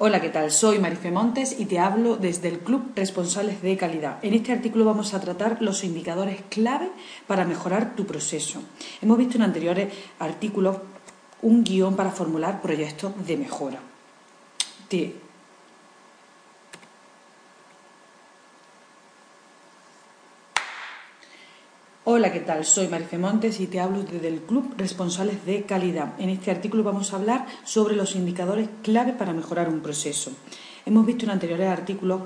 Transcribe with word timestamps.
Hola, 0.00 0.20
¿qué 0.20 0.28
tal? 0.28 0.52
Soy 0.52 0.78
Marife 0.78 1.10
Montes 1.10 1.58
y 1.58 1.64
te 1.64 1.80
hablo 1.80 2.16
desde 2.16 2.46
el 2.46 2.60
Club 2.60 2.92
Responsables 2.94 3.62
de 3.62 3.76
Calidad. 3.76 4.24
En 4.24 4.32
este 4.32 4.52
artículo 4.52 4.84
vamos 4.84 5.12
a 5.12 5.20
tratar 5.20 5.60
los 5.60 5.82
indicadores 5.82 6.40
clave 6.50 6.88
para 7.26 7.44
mejorar 7.44 7.96
tu 7.96 8.06
proceso. 8.06 8.62
Hemos 9.02 9.18
visto 9.18 9.38
en 9.38 9.42
anteriores 9.42 9.92
artículos 10.20 10.76
un 11.42 11.64
guion 11.64 11.96
para 11.96 12.12
formular 12.12 12.62
proyectos 12.62 13.12
de 13.26 13.38
mejora. 13.38 13.80
Hola, 22.18 22.32
¿qué 22.32 22.40
tal? 22.40 22.64
Soy 22.64 22.88
Marife 22.88 23.16
Montes 23.16 23.60
y 23.60 23.68
te 23.68 23.78
hablo 23.78 24.02
desde 24.02 24.26
el 24.26 24.40
Club 24.40 24.74
Responsables 24.76 25.46
de 25.46 25.62
Calidad. 25.62 26.14
En 26.18 26.30
este 26.30 26.50
artículo 26.50 26.82
vamos 26.82 27.12
a 27.12 27.16
hablar 27.16 27.46
sobre 27.62 27.94
los 27.94 28.16
indicadores 28.16 28.68
clave 28.82 29.12
para 29.12 29.32
mejorar 29.32 29.68
un 29.68 29.78
proceso. 29.78 30.32
Hemos 30.84 31.06
visto 31.06 31.26
en 31.26 31.30
anteriores 31.30 31.68
artículos 31.68 32.22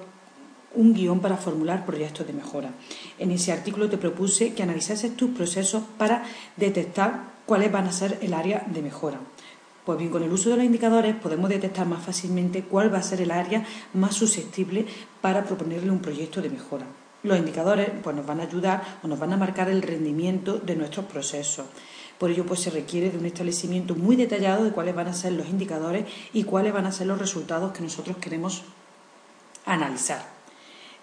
un 0.75 0.95
guion 0.95 1.21
para 1.21 1.37
formular 1.37 1.85
proyectos 1.85 2.27
de 2.27 2.33
mejora. 2.33 2.71
En 3.19 3.33
ese 3.33 3.53
artículo 3.53 3.91
te 3.91 3.99
propuse 3.99 4.55
que 4.55 4.63
analizases 4.63 5.15
tus 5.15 5.33
procesos 5.33 5.83
para 5.99 6.25
detectar 6.57 7.25
cuáles 7.45 7.71
van 7.71 7.87
a 7.87 7.93
ser 7.93 8.17
el 8.23 8.33
área 8.33 8.65
de 8.69 8.81
mejora. 8.81 9.21
Pues 9.85 9.99
bien, 9.99 10.11
con 10.11 10.23
el 10.23 10.33
uso 10.33 10.49
de 10.49 10.57
los 10.57 10.65
indicadores 10.65 11.15
podemos 11.17 11.51
detectar 11.51 11.87
más 11.87 12.03
fácilmente 12.03 12.63
cuál 12.63 12.91
va 12.91 12.97
a 12.97 13.03
ser 13.03 13.21
el 13.21 13.31
área 13.31 13.67
más 13.93 14.15
susceptible 14.15 14.87
para 15.21 15.45
proponerle 15.45 15.91
un 15.91 16.01
proyecto 16.01 16.41
de 16.41 16.49
mejora. 16.49 16.87
Los 17.23 17.39
indicadores 17.39 17.91
pues, 18.03 18.17
nos 18.17 18.27
van 18.27 18.41
a 18.41 18.45
ayudar 18.45 18.99
o 19.03 19.09
nos 19.09 19.19
van 19.19 19.33
a 19.33 19.37
marcar 19.37 19.69
el 19.69 19.83
rendimiento 19.83 20.59
de 20.59 20.75
nuestros 20.75 21.07
procesos. 21.07 21.67
Por 22.19 22.31
ello, 22.31 22.45
pues 22.47 22.61
se 22.61 22.71
requiere 22.71 23.11
de 23.11 23.19
un 23.19 23.27
establecimiento 23.27 23.95
muy 23.95 24.17
detallado 24.17 24.65
de 24.65 24.71
cuáles 24.71 24.95
van 24.95 25.09
a 25.09 25.13
ser 25.13 25.33
los 25.33 25.49
indicadores 25.49 26.05
y 26.33 26.45
cuáles 26.45 26.73
van 26.73 26.87
a 26.87 26.93
ser 26.93 27.07
los 27.07 27.19
resultados 27.19 27.73
que 27.73 27.83
nosotros 27.83 28.17
queremos 28.19 28.63
analizar. 29.67 30.25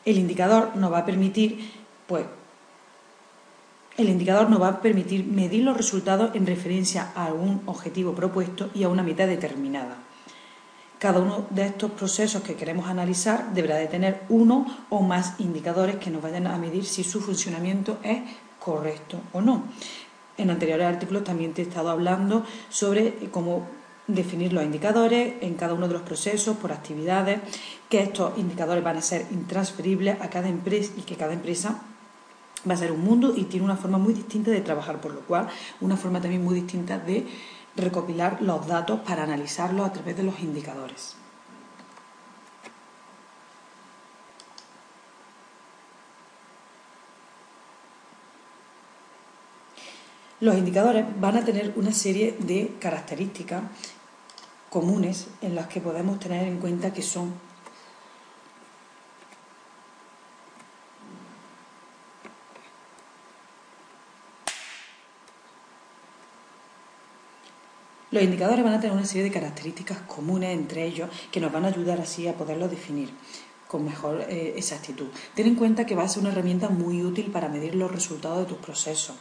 El 0.05 0.17
indicador 0.17 0.75
nos 0.75 0.91
va 0.91 0.99
a 0.99 1.05
permitir, 1.05 1.71
pues, 2.07 2.25
el 3.97 4.07
indicador 4.07 4.49
nos 4.49 4.61
va 4.61 4.69
a 4.69 4.81
permitir 4.81 5.25
medir 5.25 5.63
los 5.63 5.75
resultados 5.75 6.33
en 6.35 6.47
referencia 6.47 7.11
a 7.15 7.33
un 7.33 7.63
objetivo 7.65 8.13
propuesto 8.13 8.69
y 8.73 8.83
a 8.83 8.89
una 8.89 9.03
meta 9.03 9.27
determinada. 9.27 9.97
Cada 10.99 11.19
uno 11.19 11.45
de 11.49 11.65
estos 11.65 11.91
procesos 11.91 12.43
que 12.43 12.55
queremos 12.55 12.89
analizar 12.89 13.53
deberá 13.53 13.77
de 13.77 13.87
tener 13.87 14.21
uno 14.27 14.65
o 14.89 15.01
más 15.01 15.39
indicadores 15.39 15.95
que 15.95 16.09
nos 16.09 16.21
vayan 16.21 16.45
a 16.45 16.57
medir 16.57 16.83
si 16.83 17.05
su 17.05 17.21
funcionamiento 17.21 17.99
es 18.03 18.19
correcto 18.59 19.17
o 19.31 19.39
no. 19.39 19.63
En 20.37 20.49
anteriores 20.49 20.87
artículos 20.87 21.23
también 21.23 21.53
te 21.53 21.61
he 21.61 21.65
estado 21.65 21.89
hablando 21.89 22.45
sobre 22.67 23.13
cómo 23.31 23.65
definir 24.07 24.51
los 24.51 24.63
indicadores 24.63 25.35
en 25.39 25.53
cada 25.53 25.73
uno 25.73 25.87
de 25.87 25.93
los 25.93 26.01
procesos 26.01 26.57
por 26.57 26.73
actividades, 26.73 27.39
que 27.87 28.01
estos 28.01 28.37
indicadores 28.37 28.83
van 28.83 28.97
a 28.97 29.01
ser 29.01 29.25
intransferibles 29.31 30.19
a 30.19 30.29
cada 30.29 30.49
empresa 30.49 30.91
y 30.97 31.03
que 31.03 31.15
cada 31.15 31.31
empresa 31.31 31.81
va 32.69 32.73
a 32.73 32.77
ser 32.77 32.91
un 32.91 33.01
mundo 33.01 33.33
y 33.37 33.43
tiene 33.43 33.65
una 33.65 33.77
forma 33.77 33.97
muy 33.97 34.13
distinta 34.13 34.51
de 34.51 34.59
trabajar, 34.59 34.99
por 34.99 35.13
lo 35.13 35.21
cual 35.21 35.47
una 35.79 35.95
forma 35.95 36.19
también 36.19 36.43
muy 36.43 36.55
distinta 36.55 36.97
de 36.97 37.25
recopilar 37.75 38.41
los 38.41 38.67
datos 38.67 38.99
para 39.01 39.23
analizarlos 39.23 39.87
a 39.87 39.93
través 39.93 40.17
de 40.17 40.23
los 40.23 40.39
indicadores. 40.39 41.15
Los 50.41 50.55
indicadores 50.55 51.05
van 51.19 51.35
a 51.35 51.43
tener 51.43 51.73
una 51.75 51.91
serie 51.91 52.37
de 52.39 52.75
características 52.79 53.63
comunes 54.69 55.27
en 55.41 55.55
las 55.55 55.67
que 55.67 55.81
podemos 55.81 56.19
tener 56.19 56.47
en 56.47 56.59
cuenta 56.59 56.93
que 56.93 57.01
son 57.01 57.33
Los 68.11 68.23
indicadores 68.23 68.63
van 68.63 68.73
a 68.73 68.79
tener 68.79 68.95
una 68.95 69.05
serie 69.05 69.23
de 69.23 69.31
características 69.31 69.99
comunes 69.99 70.57
entre 70.57 70.83
ellos 70.83 71.09
que 71.31 71.39
nos 71.39 71.51
van 71.51 71.65
a 71.65 71.67
ayudar 71.67 72.01
así 72.01 72.27
a 72.27 72.33
poderlos 72.33 72.71
definir 72.71 73.11
con 73.67 73.85
mejor 73.85 74.21
eh, 74.21 74.55
exactitud. 74.57 75.09
Ten 75.35 75.45
en 75.45 75.53
cuenta 75.53 75.85
que 75.85 75.93
va 75.93 76.03
a 76.03 76.07
ser 76.07 76.21
una 76.21 76.31
herramienta 76.31 76.69
muy 76.69 77.03
útil 77.03 77.29
para 77.31 77.49
medir 77.49 77.75
los 77.75 77.91
resultados 77.91 78.39
de 78.39 78.45
tus 78.45 78.57
procesos, 78.57 79.15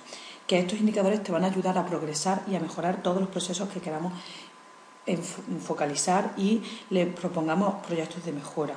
que 0.46 0.58
estos 0.58 0.80
indicadores 0.80 1.22
te 1.22 1.32
van 1.32 1.44
a 1.44 1.48
ayudar 1.48 1.76
a 1.76 1.84
progresar 1.84 2.42
y 2.50 2.54
a 2.54 2.60
mejorar 2.60 3.02
todos 3.02 3.20
los 3.20 3.28
procesos 3.28 3.68
que 3.68 3.80
queramos 3.80 4.14
focalizar 5.62 6.32
y 6.38 6.62
le 6.88 7.06
propongamos 7.06 7.84
proyectos 7.86 8.24
de 8.24 8.32
mejora. 8.32 8.74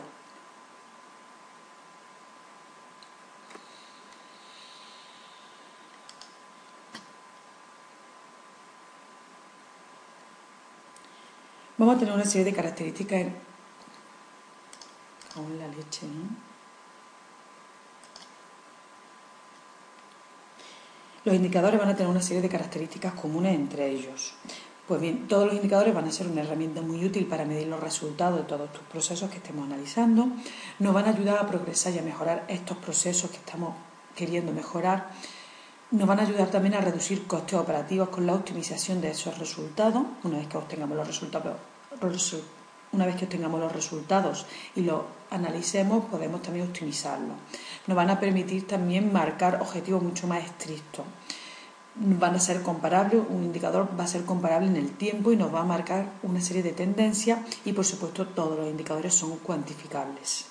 Vamos 11.82 11.96
a 11.96 12.00
tener 12.00 12.14
una 12.14 12.26
serie 12.26 12.46
de 12.46 12.54
características. 12.54 13.26
Aún 15.36 15.58
la 15.58 15.68
leche, 15.68 16.06
¿no? 16.06 16.30
Los 21.26 21.34
indicadores 21.34 21.80
van 21.80 21.90
a 21.90 21.96
tener 21.96 22.12
una 22.12 22.22
serie 22.22 22.44
de 22.44 22.50
características 22.50 23.16
comunes 23.16 23.56
entre 23.56 23.90
ellos. 23.90 24.36
Pues 24.88 25.02
bien, 25.02 25.28
todos 25.28 25.48
los 25.48 25.56
indicadores 25.56 25.96
van 25.96 26.06
a 26.06 26.12
ser 26.12 26.28
una 26.28 26.42
herramienta 26.42 26.82
muy 26.84 27.04
útil 27.04 27.26
para 27.26 27.46
medir 27.46 27.66
los 27.66 27.80
resultados 27.80 28.38
de 28.38 28.44
todos 28.46 28.72
tus 28.72 28.84
procesos 28.84 29.32
que 29.32 29.38
estemos 29.38 29.66
analizando. 29.66 30.28
Nos 30.78 30.94
van 30.94 31.06
a 31.06 31.10
ayudar 31.10 31.40
a 31.40 31.48
progresar 31.48 31.94
y 31.94 31.98
a 31.98 32.04
mejorar 32.04 32.46
estos 32.48 32.78
procesos 32.78 33.32
que 33.32 33.38
estamos 33.38 33.74
queriendo 34.16 34.52
mejorar. 34.52 35.10
Nos 35.92 36.08
van 36.08 36.20
a 36.20 36.24
ayudar 36.24 36.50
también 36.50 36.76
a 36.76 36.82
reducir 36.82 37.28
costes 37.28 37.60
operativos 37.60 38.10
con 38.10 38.26
la 38.26 38.34
optimización 38.34 39.02
de 39.02 39.12
esos 39.12 39.38
resultados, 39.38 40.04
una 40.24 40.38
vez 40.38 40.48
que 40.48 40.58
obtengamos 40.58 40.96
los 40.96 41.06
resultados 41.06 41.56
una 42.94 43.06
vez 43.06 43.16
que 43.16 43.26
obtengamos 43.26 43.60
los 43.60 43.72
resultados 43.72 44.46
y 44.76 44.82
los 44.82 45.02
analicemos, 45.30 46.06
podemos 46.06 46.42
también 46.42 46.68
optimizarlos. 46.68 47.38
Nos 47.88 47.96
van 47.96 48.10
a 48.10 48.20
permitir 48.20 48.68
también 48.68 49.14
marcar 49.14 49.62
objetivos 49.62 50.04
mucho 50.04 50.28
más 50.28 50.44
estrictos. 50.44 51.06
Van 51.96 52.36
a 52.36 52.40
ser 52.40 52.62
comparables, 52.62 53.22
un 53.30 53.44
indicador 53.44 53.90
va 54.00 54.06
a 54.06 54.08
ser 54.08 54.24
comparable 54.24 54.68
en 54.68 54.78
el 54.78 54.92
tiempo 54.92 55.32
y 55.32 55.38
nos 55.38 55.54
va 55.54 55.62
a 55.62 55.66
marcar 55.66 56.06
una 56.24 56.42
serie 56.42 56.64
de 56.64 56.72
tendencias 56.72 57.40
y 57.66 57.74
por 57.74 57.86
supuesto 57.86 58.28
todos 58.28 58.58
los 58.58 58.70
indicadores 58.70 59.14
son 59.14 59.38
cuantificables. 59.38 60.46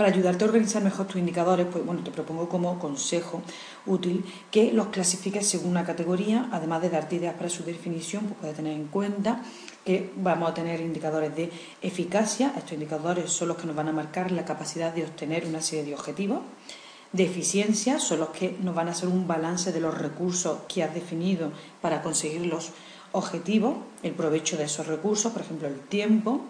Para 0.00 0.12
ayudarte 0.12 0.44
a 0.44 0.48
organizar 0.48 0.82
mejor 0.82 1.08
tus 1.08 1.16
indicadores, 1.16 1.66
pues 1.70 1.84
bueno, 1.84 2.02
te 2.02 2.10
propongo 2.10 2.48
como 2.48 2.78
consejo 2.78 3.42
útil 3.84 4.24
que 4.50 4.72
los 4.72 4.86
clasifiques 4.86 5.46
según 5.46 5.72
una 5.72 5.84
categoría, 5.84 6.48
además 6.52 6.80
de 6.80 6.88
darte 6.88 7.16
ideas 7.16 7.34
para 7.34 7.50
su 7.50 7.64
definición, 7.64 8.24
pues 8.24 8.40
puedes 8.40 8.56
tener 8.56 8.72
en 8.72 8.86
cuenta 8.86 9.42
que 9.84 10.10
vamos 10.16 10.52
a 10.52 10.54
tener 10.54 10.80
indicadores 10.80 11.36
de 11.36 11.50
eficacia, 11.82 12.54
estos 12.56 12.72
indicadores 12.72 13.30
son 13.30 13.48
los 13.48 13.58
que 13.58 13.66
nos 13.66 13.76
van 13.76 13.88
a 13.88 13.92
marcar 13.92 14.32
la 14.32 14.46
capacidad 14.46 14.90
de 14.94 15.04
obtener 15.04 15.44
una 15.44 15.60
serie 15.60 15.84
de 15.84 15.94
objetivos, 15.94 16.40
de 17.12 17.24
eficiencia, 17.24 17.98
son 17.98 18.20
los 18.20 18.30
que 18.30 18.56
nos 18.62 18.74
van 18.74 18.88
a 18.88 18.92
hacer 18.92 19.10
un 19.10 19.28
balance 19.28 19.70
de 19.70 19.80
los 19.82 19.92
recursos 19.98 20.60
que 20.66 20.82
has 20.82 20.94
definido 20.94 21.52
para 21.82 22.00
conseguir 22.00 22.46
los 22.46 22.70
objetivos, 23.12 23.76
el 24.02 24.12
provecho 24.12 24.56
de 24.56 24.64
esos 24.64 24.86
recursos, 24.86 25.30
por 25.30 25.42
ejemplo, 25.42 25.68
el 25.68 25.78
tiempo, 25.78 26.46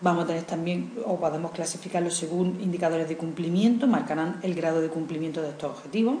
Vamos 0.00 0.24
a 0.24 0.26
tener 0.26 0.42
también, 0.42 0.92
o 1.06 1.18
podemos 1.18 1.52
clasificarlos 1.52 2.16
según 2.16 2.60
indicadores 2.60 3.08
de 3.08 3.16
cumplimiento, 3.16 3.86
marcarán 3.86 4.40
el 4.42 4.54
grado 4.54 4.80
de 4.80 4.88
cumplimiento 4.88 5.40
de 5.40 5.50
estos 5.50 5.70
objetivos, 5.70 6.16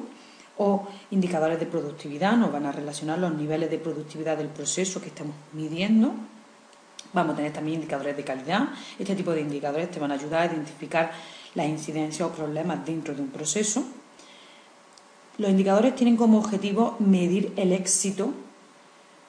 o 0.56 0.86
indicadores 1.10 1.58
de 1.58 1.66
productividad, 1.66 2.36
nos 2.36 2.52
van 2.52 2.66
a 2.66 2.72
relacionar 2.72 3.18
los 3.18 3.34
niveles 3.34 3.70
de 3.70 3.78
productividad 3.78 4.38
del 4.38 4.48
proceso 4.48 5.00
que 5.00 5.08
estamos 5.08 5.34
midiendo. 5.52 6.14
Vamos 7.12 7.34
a 7.34 7.36
tener 7.36 7.52
también 7.52 7.76
indicadores 7.76 8.16
de 8.16 8.24
calidad. 8.24 8.68
Este 8.98 9.14
tipo 9.16 9.32
de 9.32 9.40
indicadores 9.40 9.90
te 9.90 10.00
van 10.00 10.12
a 10.12 10.14
ayudar 10.14 10.42
a 10.42 10.52
identificar 10.52 11.12
las 11.54 11.66
incidencias 11.66 12.28
o 12.28 12.32
problemas 12.32 12.84
dentro 12.86 13.14
de 13.14 13.22
un 13.22 13.28
proceso. 13.28 13.84
Los 15.38 15.50
indicadores 15.50 15.96
tienen 15.96 16.16
como 16.16 16.38
objetivo 16.38 16.96
medir 17.00 17.52
el 17.56 17.72
éxito 17.72 18.32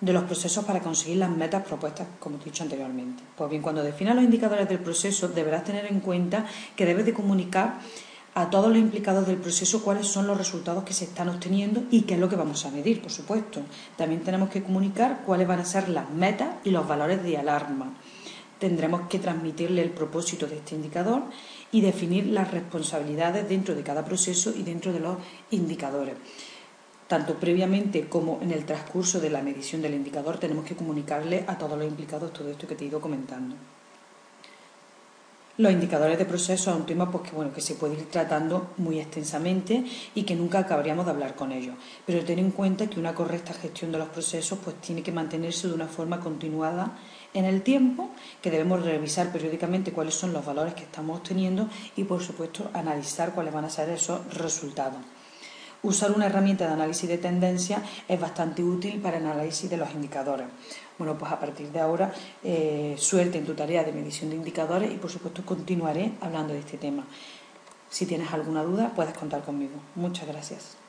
de 0.01 0.13
los 0.13 0.23
procesos 0.23 0.65
para 0.65 0.81
conseguir 0.81 1.17
las 1.17 1.29
metas 1.29 1.63
propuestas, 1.63 2.07
como 2.19 2.37
he 2.37 2.43
dicho 2.43 2.63
anteriormente. 2.63 3.23
Pues 3.35 3.49
bien, 3.49 3.61
cuando 3.61 3.83
definas 3.83 4.15
los 4.15 4.23
indicadores 4.23 4.67
del 4.67 4.79
proceso, 4.79 5.27
deberás 5.27 5.63
tener 5.63 5.85
en 5.85 5.99
cuenta 5.99 6.45
que 6.75 6.85
debes 6.85 7.05
de 7.05 7.13
comunicar 7.13 7.79
a 8.35 8.49
todos 8.49 8.67
los 8.67 8.77
implicados 8.77 9.25
del 9.25 9.37
proceso 9.37 9.81
cuáles 9.81 10.07
son 10.07 10.27
los 10.27 10.37
resultados 10.37 10.83
que 10.83 10.93
se 10.93 11.05
están 11.05 11.29
obteniendo 11.29 11.83
y 11.89 12.01
qué 12.01 12.15
es 12.15 12.19
lo 12.19 12.27
que 12.27 12.35
vamos 12.35 12.65
a 12.65 12.71
medir, 12.71 13.01
por 13.01 13.11
supuesto. 13.11 13.61
También 13.95 14.23
tenemos 14.23 14.49
que 14.49 14.61
comunicar 14.61 15.21
cuáles 15.25 15.47
van 15.47 15.59
a 15.59 15.65
ser 15.65 15.87
las 15.87 16.09
metas 16.09 16.55
y 16.65 16.71
los 16.71 16.85
valores 16.85 17.23
de 17.23 17.37
alarma. 17.37 17.93
Tendremos 18.59 19.07
que 19.07 19.19
transmitirle 19.19 19.81
el 19.81 19.91
propósito 19.91 20.47
de 20.47 20.57
este 20.57 20.75
indicador 20.75 21.23
y 21.71 21.79
definir 21.79 22.27
las 22.27 22.51
responsabilidades 22.51 23.47
dentro 23.47 23.73
de 23.73 23.83
cada 23.83 24.03
proceso 24.03 24.53
y 24.53 24.63
dentro 24.63 24.91
de 24.91 24.99
los 24.99 25.17
indicadores. 25.51 26.15
Tanto 27.07 27.35
previamente 27.35 28.07
como 28.07 28.39
en 28.41 28.51
el 28.51 28.65
transcurso 28.65 29.19
de 29.19 29.29
la 29.29 29.41
medición 29.41 29.81
del 29.81 29.93
indicador, 29.93 30.37
tenemos 30.37 30.65
que 30.65 30.75
comunicarle 30.75 31.43
a 31.47 31.57
todos 31.57 31.77
los 31.77 31.87
implicados 31.87 32.33
todo 32.33 32.49
esto 32.49 32.67
que 32.67 32.75
te 32.75 32.85
he 32.85 32.87
ido 32.87 33.01
comentando. 33.01 33.55
Los 35.57 35.71
indicadores 35.71 36.17
de 36.17 36.25
proceso 36.25 36.69
es 36.69 36.75
un 36.75 36.85
tema 36.85 37.09
pues, 37.09 37.29
que, 37.29 37.33
bueno, 37.33 37.53
que 37.53 37.61
se 37.61 37.75
puede 37.75 37.93
ir 37.93 38.09
tratando 38.09 38.71
muy 38.75 38.99
extensamente 38.99 39.85
y 40.13 40.23
que 40.23 40.35
nunca 40.35 40.59
acabaríamos 40.59 41.05
de 41.05 41.11
hablar 41.11 41.35
con 41.35 41.53
ellos. 41.53 41.77
Pero 42.05 42.25
ten 42.25 42.39
en 42.39 42.51
cuenta 42.51 42.87
que 42.87 42.99
una 42.99 43.15
correcta 43.15 43.53
gestión 43.53 43.93
de 43.93 43.99
los 43.99 44.09
procesos 44.09 44.59
pues, 44.61 44.75
tiene 44.81 45.01
que 45.01 45.13
mantenerse 45.13 45.69
de 45.69 45.73
una 45.73 45.87
forma 45.87 46.19
continuada 46.19 46.97
en 47.33 47.45
el 47.45 47.61
tiempo, 47.61 48.09
que 48.41 48.51
debemos 48.51 48.83
revisar 48.83 49.31
periódicamente 49.31 49.93
cuáles 49.93 50.15
son 50.15 50.33
los 50.33 50.45
valores 50.45 50.73
que 50.73 50.83
estamos 50.83 51.19
obteniendo 51.19 51.69
y, 51.95 52.03
por 52.03 52.21
supuesto, 52.21 52.69
analizar 52.73 53.33
cuáles 53.33 53.53
van 53.53 53.63
a 53.63 53.69
ser 53.69 53.87
esos 53.89 54.33
resultados. 54.33 54.99
Usar 55.85 56.11
una 56.13 56.25
herramienta 56.25 56.65
de 56.65 56.73
análisis 56.73 57.07
de 57.07 57.19
tendencia 57.19 57.79
es 58.07 58.19
bastante 58.19 58.63
útil 58.63 58.99
para 58.99 59.17
el 59.17 59.27
análisis 59.27 59.69
de 59.69 59.77
los 59.77 59.93
indicadores. 59.93 60.47
Bueno, 60.97 61.15
pues 61.15 61.31
a 61.31 61.39
partir 61.39 61.71
de 61.71 61.79
ahora, 61.79 62.11
eh, 62.43 62.95
suerte 62.97 63.37
en 63.37 63.45
tu 63.45 63.53
tarea 63.53 63.83
de 63.83 63.91
medición 63.91 64.31
de 64.31 64.35
indicadores 64.35 64.91
y 64.91 64.95
por 64.95 65.11
supuesto 65.11 65.45
continuaré 65.45 66.13
hablando 66.21 66.53
de 66.53 66.61
este 66.61 66.77
tema. 66.77 67.05
Si 67.87 68.07
tienes 68.07 68.33
alguna 68.33 68.63
duda, 68.63 68.93
puedes 68.95 69.15
contar 69.15 69.43
conmigo. 69.43 69.75
Muchas 69.93 70.27
gracias. 70.27 70.84